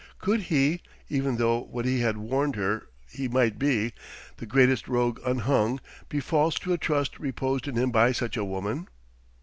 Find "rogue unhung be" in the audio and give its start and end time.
4.87-6.19